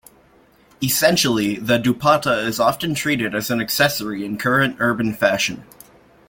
Essentially, 0.81 1.57
the 1.57 1.77
dupatta 1.77 2.43
is 2.47 2.59
often 2.59 2.95
treated 2.95 3.35
as 3.35 3.51
an 3.51 3.61
accessory 3.61 4.25
in 4.25 4.35
current 4.39 4.77
urban 4.79 5.13
fashion. 5.13 5.63